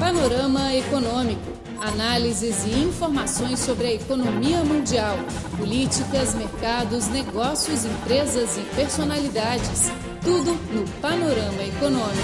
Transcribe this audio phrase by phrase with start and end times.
[0.00, 1.52] Panorama Econômico.
[1.78, 5.14] Análises e informações sobre a economia mundial,
[5.58, 9.90] políticas, mercados, negócios, empresas e personalidades.
[10.24, 12.16] Tudo no Panorama Econômico.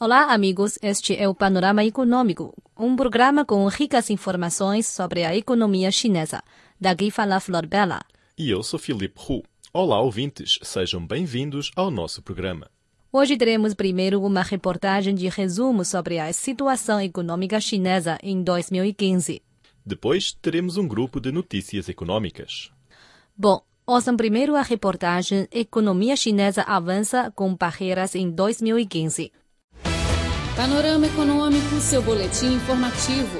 [0.00, 0.78] Olá, amigos.
[0.80, 6.42] Este é o Panorama Econômico, um programa com ricas informações sobre a economia chinesa.
[6.80, 8.00] Daqui fala Flor Bela.
[8.38, 9.42] E eu sou Filipe Hu.
[9.70, 10.58] Olá, ouvintes.
[10.62, 12.70] Sejam bem-vindos ao nosso programa.
[13.16, 19.40] Hoje teremos primeiro uma reportagem de resumo sobre a situação econômica chinesa em 2015.
[19.86, 22.72] Depois teremos um grupo de notícias econômicas.
[23.38, 29.30] Bom, ouçam primeiro a reportagem Economia Chinesa avança com barreiras em 2015.
[30.56, 33.38] Panorama Econômico, seu boletim informativo.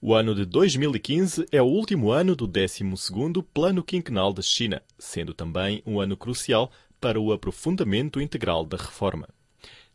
[0.00, 5.34] O ano de 2015 é o último ano do 12º Plano Quinquenal da China, sendo
[5.34, 9.28] também um ano crucial para o aprofundamento integral da reforma.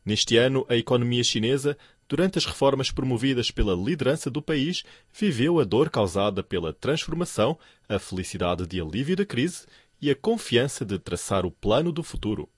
[0.05, 1.77] Neste ano, a economia chinesa,
[2.09, 7.97] durante as reformas promovidas pela liderança do país, viveu a dor causada pela transformação, a
[7.97, 9.65] felicidade de alívio da crise
[10.01, 12.49] e a confiança de traçar o plano do futuro.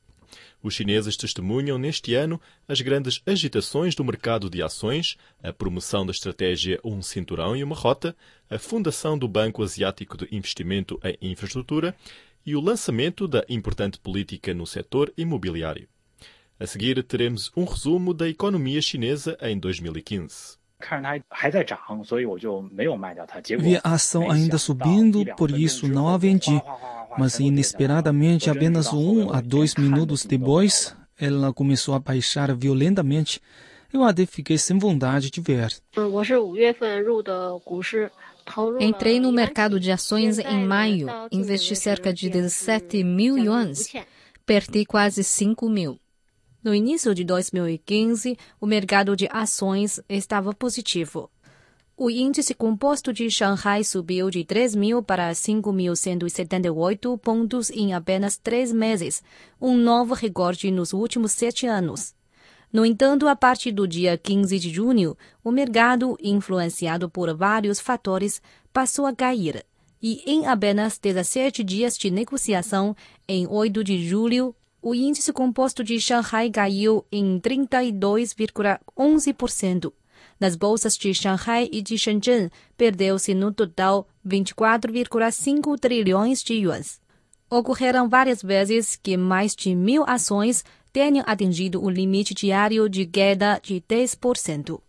[0.64, 6.12] Os chineses testemunham neste ano as grandes agitações do mercado de ações, a promoção da
[6.12, 8.16] estratégia Um Cinturão e uma Rota,
[8.50, 11.96] a fundação do Banco Asiático de Investimento em Infraestrutura
[12.46, 15.88] e o lançamento da importante política no setor imobiliário.
[16.60, 20.58] A seguir, teremos um resumo da economia chinesa em 2015.
[23.58, 26.62] Vi a ação ainda subindo, por isso não a vendi.
[27.18, 33.42] Mas inesperadamente, apenas um a dois minutos depois, ela começou a baixar violentamente.
[33.92, 35.74] Eu até fiquei sem vontade de ver.
[38.80, 43.92] Entrei no mercado de ações em maio, investi cerca de 17 mil yuans,
[44.46, 46.00] perdi quase 5 mil.
[46.64, 51.30] No início de 2015, o mercado de ações estava positivo.
[51.98, 58.72] O índice composto de Xangai subiu de 3 mil para 5.178 pontos em apenas três
[58.72, 59.24] meses,
[59.62, 62.14] um novo recorde nos últimos sete anos.
[62.76, 68.42] No entanto, a partir do dia 15 de junho, o mercado, influenciado por vários fatores,
[68.74, 69.66] passou a cair.
[70.04, 72.94] E em apenas 17 dias de negociação,
[73.30, 79.94] em 8 de julho, o índice composto de Xangai caiu em 32,11%.
[80.38, 87.00] Nas bolsas de Xangai e de Shenzhen, perdeu-se no total 24,5 trilhões de yuans.
[87.50, 90.66] Ocorreram várias vezes que mais de mil ações
[90.96, 94.80] tenham atingido o limite diário de queda de 10%.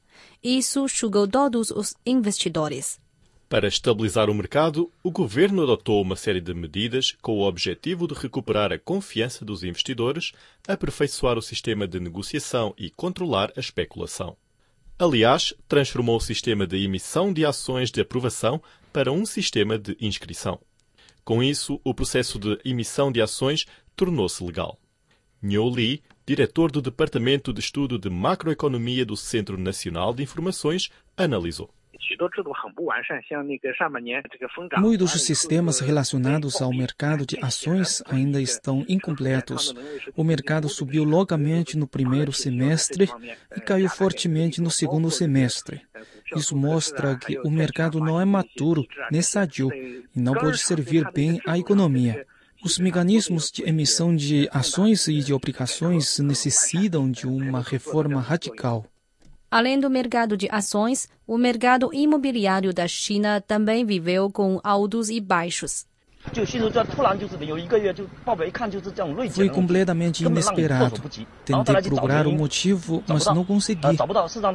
[0.41, 3.00] Isso chugou todos os investidores.
[3.49, 8.15] Para estabilizar o mercado, o governo adotou uma série de medidas com o objetivo de
[8.15, 10.31] recuperar a confiança dos investidores,
[10.69, 14.37] aperfeiçoar o sistema de negociação e controlar a especulação.
[14.97, 18.62] Aliás, transformou o sistema de emissão de ações de aprovação
[18.93, 20.61] para um sistema de inscrição.
[21.25, 24.78] Com isso, o processo de emissão de ações tornou-se legal.
[25.46, 31.70] Niu Li, diretor do Departamento de Estudo de Macroeconomia do Centro Nacional de Informações, analisou.
[34.78, 39.72] Muitos sistemas relacionados ao mercado de ações ainda estão incompletos.
[40.16, 43.08] O mercado subiu logamente no primeiro semestre
[43.56, 45.80] e caiu fortemente no segundo semestre.
[46.34, 51.40] Isso mostra que o mercado não é maturo nem sadio e não pode servir bem
[51.46, 52.26] à economia.
[52.65, 58.84] Os mecanismos de emissão de ações e de obrigações necessitam de uma reforma radical.
[59.50, 65.21] Além do mercado de ações, o mercado imobiliário da China também viveu com altos e
[65.21, 65.87] baixos.
[69.31, 71.00] Foi completamente inesperado.
[71.44, 73.81] Tentei procurar o motivo, mas não consegui.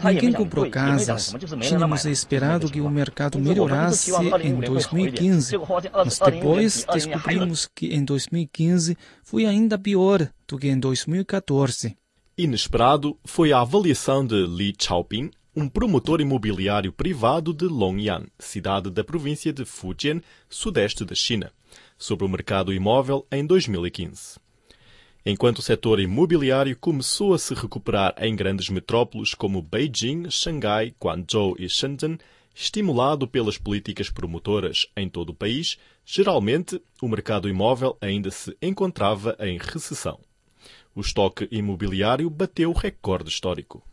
[0.03, 1.33] Ninguém comprou casas.
[1.61, 4.11] Tínhamos esperado que o mercado melhorasse
[4.43, 5.57] em 2015,
[5.93, 11.95] mas depois descobrimos que em 2015 foi ainda pior do que em 2014.
[12.37, 19.03] Inesperado foi a avaliação de Li Chaoping, um promotor imobiliário privado de Longyan, cidade da
[19.03, 21.51] província de Fujian, sudeste da China,
[22.01, 24.39] sobre o mercado imóvel em 2015.
[25.23, 31.55] Enquanto o setor imobiliário começou a se recuperar em grandes metrópoles como Beijing, Xangai, Guangzhou
[31.59, 32.17] e Shenzhen,
[32.55, 39.37] estimulado pelas políticas promotoras em todo o país, geralmente o mercado imóvel ainda se encontrava
[39.39, 40.19] em recessão.
[40.95, 43.83] O estoque imobiliário bateu recorde histórico.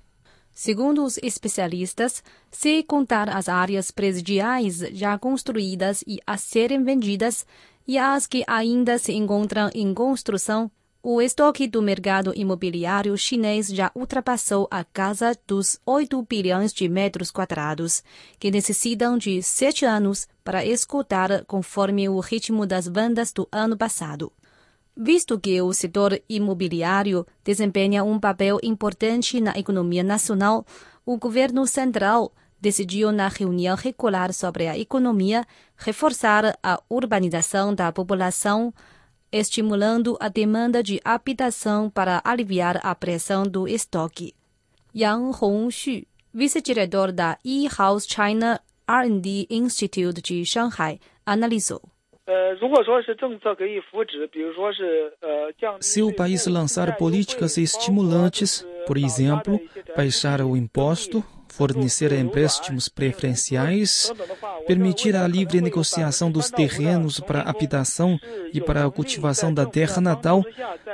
[0.51, 2.21] Segundo os especialistas,
[2.51, 7.47] se contar as áreas presidiais já construídas e a serem vendidas
[7.89, 10.71] e as que ainda se encontram em construção,
[11.03, 17.31] o estoque do mercado imobiliário chinês já ultrapassou a casa dos 8 bilhões de metros
[17.31, 18.03] quadrados,
[18.39, 24.31] que necessitam de sete anos para escutar conforme o ritmo das vendas do ano passado.
[24.95, 30.67] Visto que o setor imobiliário desempenha um papel importante na economia nacional,
[31.07, 35.45] o governo central decidiu na reunião regular sobre a economia
[35.77, 38.73] reforçar a urbanização da população,
[39.31, 44.35] estimulando a demanda de habitação para aliviar a pressão do estoque.
[44.95, 51.83] Yang Hongxu, vice-diretor da E-House China R&D Institute de Shanghai, analisou.
[55.81, 59.59] Se o país lançar políticas estimulantes, por exemplo,
[59.97, 61.25] baixar o imposto,
[61.59, 64.13] fornecer empréstimos preferenciais,
[64.65, 68.17] permitir a livre negociação dos terrenos para habitação
[68.55, 70.45] e para a cultivação da terra natal,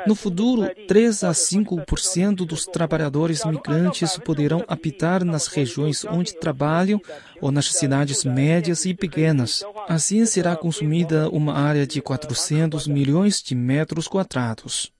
[0.07, 6.99] no futuro, 3 a 5% dos trabalhadores migrantes poderão habitar nas regiões onde trabalham
[7.43, 9.63] ou nas cidades médias e pequenas.
[9.87, 14.91] Assim será consumida uma área de 400 milhões de metros quadrados.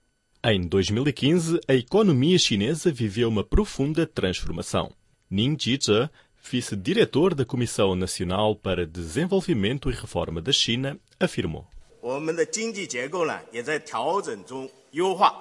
[0.43, 4.91] Em 2015, a economia chinesa viveu uma profunda transformação.
[5.29, 6.09] Ning Jizhe,
[6.51, 11.65] vice-diretor da Comissão Nacional para Desenvolvimento e Reforma da China, afirmou.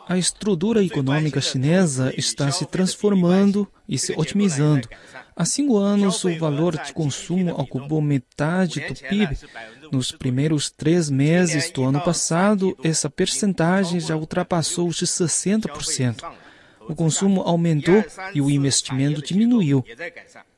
[0.09, 4.89] A estrutura econômica chinesa está se transformando e se otimizando.
[5.37, 9.37] Há cinco anos, o valor de consumo ocupou metade do PIB.
[9.93, 16.25] Nos primeiros três meses do ano passado, essa percentagem já ultrapassou os 60%
[16.89, 18.05] o consumo aumentou
[18.35, 19.85] e o investimento diminuiu.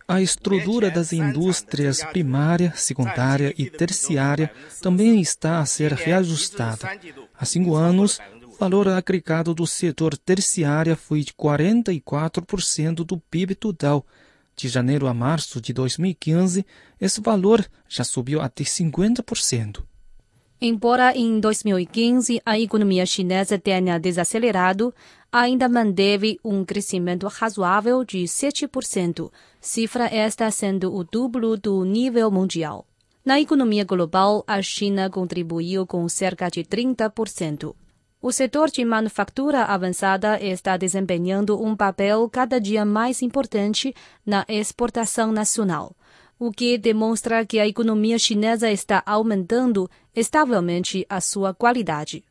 [0.09, 6.89] A estrutura das indústrias primária, secundária e terciária também está a ser reajustada.
[7.37, 14.07] Há cinco anos, o valor agregado do setor terciário foi de 44% do PIB total.
[14.55, 16.65] De janeiro a março de 2015,
[17.01, 19.83] esse valor já subiu até 50%.
[20.61, 24.93] Embora em 2015 a economia chinesa tenha desacelerado,
[25.31, 29.31] ainda manteve um crescimento razoável de 7%,
[29.61, 32.87] cifra esta sendo o duplo do nível mundial.
[33.23, 37.75] Na economia global, a China contribuiu com cerca de 30%.
[38.23, 43.95] O setor de manufatura avançada está desempenhando um papel cada dia mais importante
[44.25, 45.95] na exportação nacional
[46.39, 52.25] o que demonstra que a economia chinesa está aumentando estavelmente a sua qualidade.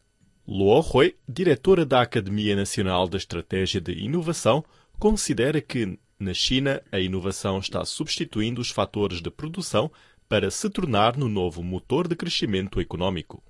[0.47, 4.63] Luo Hui, diretora da Academia Nacional da Estratégia de Inovação,
[4.99, 9.91] considera que, na China, a inovação está substituindo os fatores de produção
[10.29, 13.43] para se tornar no novo motor de crescimento econômico.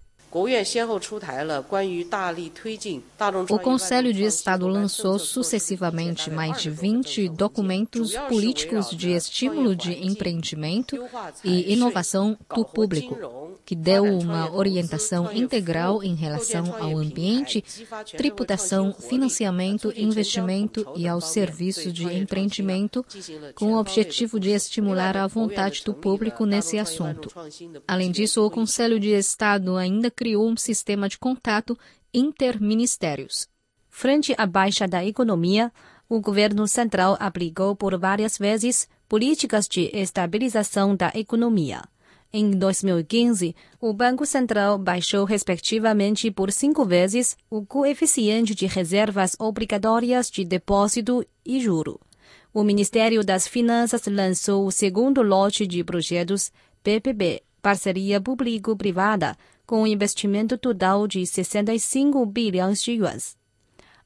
[3.50, 11.02] O Conselho de Estado lançou sucessivamente mais de 20 documentos políticos de estímulo de empreendimento
[11.42, 13.18] e inovação do público,
[13.66, 17.63] que deu uma orientação integral em relação ao ambiente,
[18.18, 23.06] tributação, financiamento, investimento e aos serviços de empreendimento,
[23.56, 27.30] com o objetivo de estimular a vontade do público nesse assunto.
[27.88, 31.78] Além disso, o Conselho de Estado ainda criou criou um sistema de contato
[32.13, 33.48] interministérios.
[33.90, 35.71] Frente à baixa da economia,
[36.09, 41.81] o governo central aplicou por várias vezes políticas de estabilização da economia.
[42.37, 50.30] Em 2015, o Banco Central baixou respectivamente por cinco vezes o coeficiente de reservas obrigatórias
[50.30, 51.97] de depósito e juro.
[52.54, 56.51] O Ministério das Finanças lançou o segundo lote de projetos
[56.83, 63.37] PPB, parceria público-privada, com um investimento total de 65 bilhões de yuans.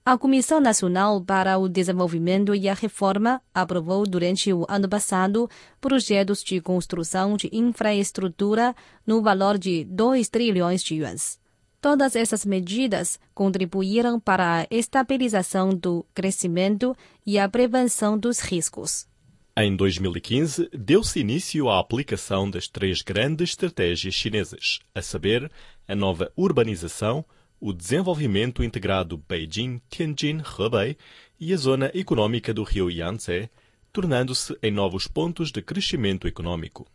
[0.06, 6.44] A Comissão Nacional para o Desenvolvimento e a Reforma aprovou durante o ano passado projetos
[6.44, 8.76] de construção de infraestrutura
[9.06, 11.40] no valor de 2 trilhões de yuans.
[11.82, 19.08] Todas essas medidas contribuíram para a estabilização do crescimento e a prevenção dos riscos.
[19.56, 25.52] Em 2015, deu-se início à aplicação das três grandes estratégias chinesas, a saber,
[25.88, 27.26] a nova urbanização,
[27.60, 30.98] o desenvolvimento integrado Beijing-Tianjin-Hebei
[31.40, 33.50] e a zona econômica do rio Yangtze,
[33.92, 36.88] tornando-se em novos pontos de crescimento econômico.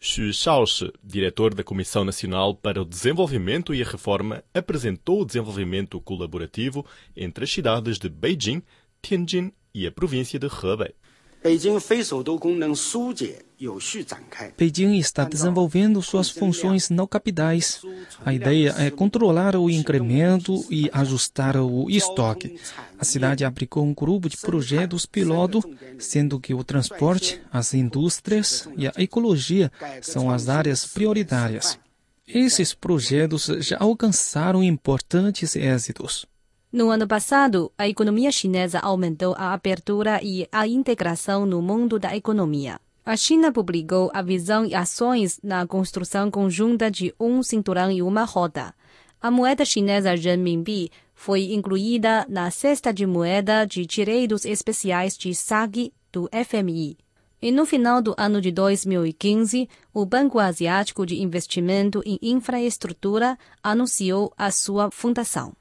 [0.00, 5.98] Xu Shaoshi, diretor da Comissão Nacional para o Desenvolvimento e a Reforma, apresentou o desenvolvimento
[6.00, 6.84] colaborativo
[7.16, 8.62] entre as cidades de Beijing,
[9.00, 10.94] Tianjin e a província de Hebei.
[14.98, 17.80] Está desenvolvendo suas funções não capitais.
[18.24, 22.58] A ideia é controlar o incremento e ajustar o estoque.
[22.98, 25.62] A cidade aplicou um grupo de projetos piloto,
[25.98, 31.78] sendo que o transporte, as indústrias e a ecologia são as áreas prioritárias.
[32.26, 36.26] Esses projetos já alcançaram importantes êxitos.
[36.72, 42.16] No ano passado, a economia chinesa aumentou a abertura e a integração no mundo da
[42.16, 42.80] economia.
[43.06, 48.24] A China publicou a visão e ações na construção conjunta de um cinturão e uma
[48.24, 48.74] roda.
[49.20, 55.92] A moeda chinesa renminbi foi incluída na cesta de moeda de direitos especiais de SAG
[56.10, 56.96] do FMI.
[57.42, 64.32] E no final do ano de 2015, o Banco Asiático de Investimento em Infraestrutura anunciou
[64.34, 65.52] a sua fundação.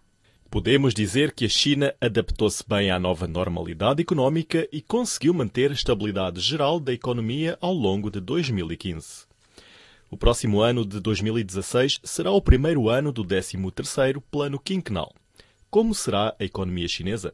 [0.53, 5.73] Podemos dizer que a China adaptou-se bem à nova normalidade económica e conseguiu manter a
[5.73, 9.25] estabilidade geral da economia ao longo de 2015.
[10.11, 15.11] O próximo ano de 2016 será o primeiro ano do 13º Plano Quinquenal.
[15.71, 17.33] Como será a economia chinesa?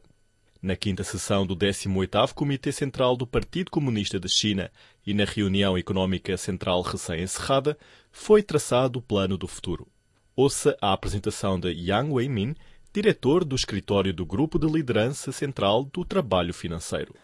[0.62, 4.72] Na quinta sessão do 18º Comitê Central do Partido Comunista da China
[5.06, 7.76] e na reunião económica central recém-encerrada,
[8.10, 9.86] foi traçado o plano do futuro.
[10.34, 12.54] Ouça a apresentação de Yang Weimin,
[12.92, 17.14] diretor do escritório do Grupo de Liderança Central do Trabalho Financeiro.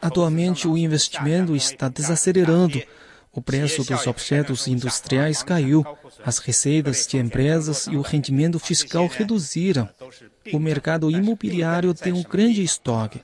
[0.00, 2.82] Atualmente, o investimento está desacelerando.
[3.30, 5.84] O preço dos objetos industriais caiu,
[6.24, 9.88] as receitas de empresas e o rendimento fiscal reduziram.
[10.52, 13.22] O mercado imobiliário tem um grande estoque.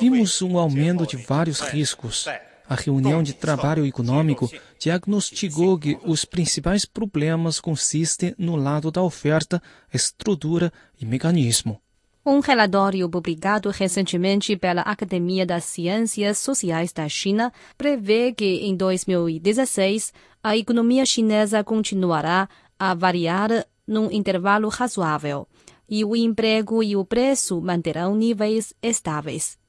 [0.00, 2.26] Vimos um aumento de vários riscos.
[2.66, 9.62] A reunião de trabalho econômico diagnosticou que os principais problemas consistem no lado da oferta,
[9.92, 11.78] estrutura e mecanismo.
[12.24, 20.10] Um relatório publicado recentemente pela Academia das Ciências Sociais da China prevê que em 2016
[20.42, 25.46] a economia chinesa continuará a variar num intervalo razoável
[25.86, 29.62] e o emprego e o preço manterão níveis estáveis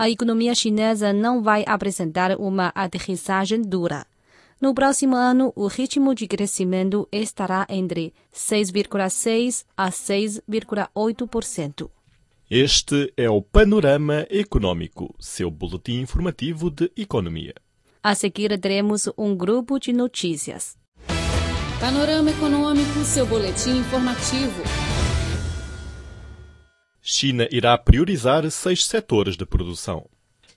[0.00, 4.06] a economia chinesa não vai apresentar uma aterrissagem dura.
[4.58, 11.90] No próximo ano, o ritmo de crescimento estará entre 6,6% a 6,8%.
[12.50, 17.52] Este é o Panorama Econômico, seu boletim informativo de economia.
[18.02, 20.78] A seguir, teremos um grupo de notícias.
[21.78, 24.62] Panorama Econômico, seu boletim informativo.
[27.02, 30.06] China irá priorizar seis setores de produção.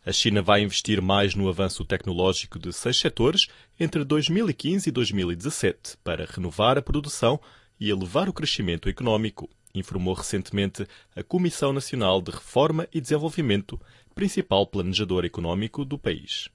[0.05, 3.47] A China vai investir mais no avanço tecnológico de seis setores
[3.79, 7.39] entre 2015 e 2017 para renovar a produção
[7.79, 10.85] e elevar o crescimento econômico, informou recentemente
[11.15, 13.79] a Comissão Nacional de Reforma e Desenvolvimento,
[14.13, 16.49] principal planejador econômico do país.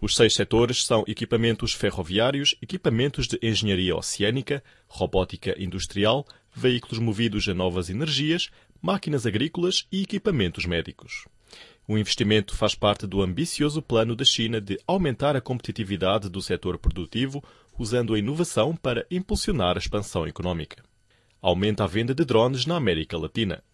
[0.00, 7.54] Os seis setores são equipamentos ferroviários, equipamentos de engenharia oceânica, robótica industrial, veículos movidos a
[7.54, 8.50] novas energias,
[8.84, 11.26] máquinas agrícolas e equipamentos médicos.
[11.88, 16.76] O investimento faz parte do ambicioso plano da China de aumentar a competitividade do setor
[16.76, 17.42] produtivo
[17.78, 20.84] usando a inovação para impulsionar a expansão econômica.
[21.40, 23.64] Aumenta a venda de drones na América Latina.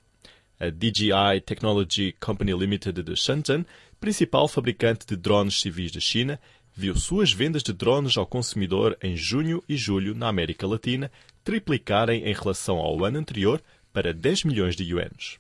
[0.60, 3.66] A DJI Technology Company Limited de Shenzhen,
[3.98, 6.38] principal fabricante de drones civis da China,
[6.72, 11.10] viu suas vendas de drones ao consumidor em junho e julho na América Latina
[11.42, 13.60] triplicarem em relação ao ano anterior
[13.92, 15.38] para 10 milhões de yuans.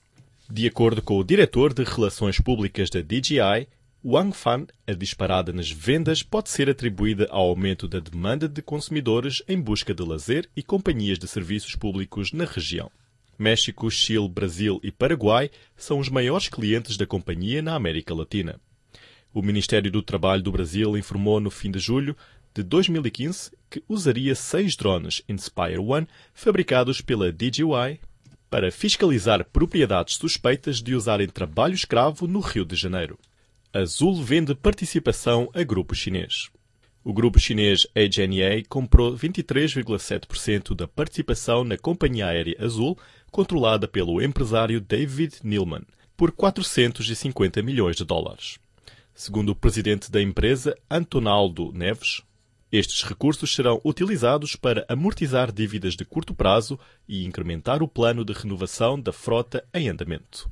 [0.50, 3.68] De acordo com o diretor de Relações Públicas da DJI,
[4.04, 9.42] Wang Fan, a disparada nas vendas pode ser atribuída ao aumento da demanda de consumidores
[9.46, 12.90] em busca de lazer e companhias de serviços públicos na região.
[13.38, 18.60] México, Chile, Brasil e Paraguai são os maiores clientes da companhia na América Latina.
[19.32, 22.16] O Ministério do Trabalho do Brasil informou no fim de julho
[22.52, 28.00] de 2015 que usaria seis drones Inspire One fabricados pela DJI
[28.50, 33.16] para fiscalizar propriedades suspeitas de usarem trabalho escravo no Rio de Janeiro.
[33.72, 36.50] Azul vende participação a grupo chinês.
[37.04, 42.98] O grupo chinês AGNA comprou 23,7% da participação na companhia aérea Azul,
[43.30, 45.84] controlada pelo empresário David Neilman,
[46.16, 48.58] por 450 milhões de dólares.
[49.14, 52.22] Segundo o presidente da empresa, Antonaldo Neves,
[52.72, 58.32] estes recursos serão utilizados para amortizar dívidas de curto prazo e incrementar o plano de
[58.32, 60.48] renovação da frota em andamento.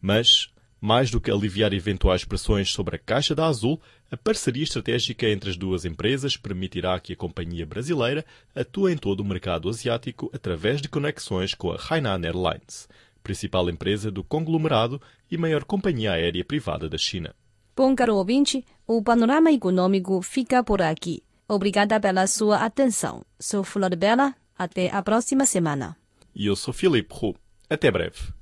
[0.00, 5.26] Mas, mais do que aliviar eventuais pressões sobre a caixa da Azul, a parceria estratégica
[5.28, 8.24] entre as duas empresas permitirá que a companhia brasileira
[8.54, 12.86] atue em todo o mercado asiático através de conexões com a Hainan Airlines,
[13.22, 15.00] principal empresa do conglomerado
[15.30, 17.34] e maior companhia aérea privada da China.
[17.74, 21.22] Bom, caro ouvinte, o panorama econômico fica por aqui.
[21.52, 23.22] Obrigada pela sua atenção.
[23.38, 24.34] Sou Flor Bela.
[24.56, 25.94] Até a próxima semana.
[26.34, 27.36] E eu sou Filipe Hu.
[27.68, 28.32] Até breve.